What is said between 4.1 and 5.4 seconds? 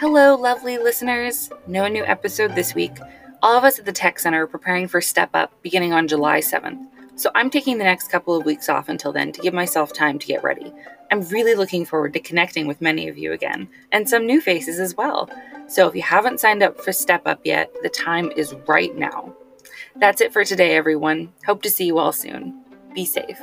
Center are preparing for Step